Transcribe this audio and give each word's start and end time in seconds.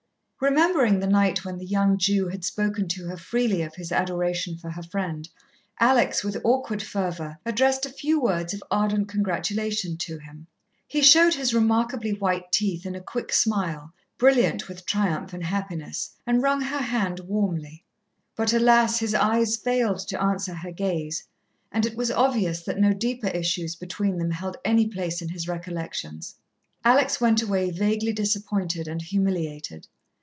Remembering 0.43 0.99
the 0.99 1.05
night 1.07 1.45
when 1.45 1.59
the 1.59 1.67
young 1.67 1.99
Jew 1.99 2.27
had 2.29 2.43
spoken 2.43 2.87
to 2.87 3.05
her 3.05 3.15
freely 3.15 3.61
of 3.61 3.75
his 3.75 3.91
adoration 3.91 4.57
for 4.57 4.71
her 4.71 4.81
friend, 4.81 5.29
Alex, 5.79 6.23
with 6.23 6.35
awkward 6.43 6.81
fervour, 6.81 7.37
addressed 7.45 7.85
a 7.85 7.91
few 7.93 8.19
words 8.19 8.51
of 8.51 8.63
ardent 8.71 9.07
congratulation 9.07 9.97
to 9.97 10.17
him. 10.17 10.47
He 10.87 11.03
showed 11.03 11.35
his 11.35 11.53
remarkably 11.53 12.13
white 12.13 12.51
teeth 12.51 12.87
in 12.87 12.95
a 12.95 13.01
quick 13.01 13.31
smile, 13.31 13.93
brilliant 14.17 14.67
with 14.67 14.87
triumph 14.87 15.31
and 15.31 15.43
happiness, 15.43 16.09
and 16.25 16.41
wrung 16.41 16.61
her 16.61 16.79
hand 16.81 17.19
warmly; 17.19 17.83
but 18.35 18.51
alas! 18.51 18.97
his 18.97 19.13
eyes 19.13 19.55
failed 19.55 19.99
to 20.07 20.19
answer 20.19 20.55
her 20.55 20.71
gaze, 20.71 21.23
and 21.71 21.85
it 21.85 21.95
was 21.95 22.09
obvious 22.09 22.63
that 22.63 22.79
no 22.79 22.93
deeper 22.93 23.27
issues 23.27 23.75
between 23.75 24.17
them 24.17 24.31
held 24.31 24.57
any 24.65 24.87
place 24.87 25.21
in 25.21 25.29
his 25.29 25.47
recollections. 25.47 26.33
Alex 26.83 27.21
went 27.21 27.43
away 27.43 27.69
vaguely 27.69 28.11
disappointed 28.11 28.87
and 28.87 29.03
humiliated. 29.03 29.87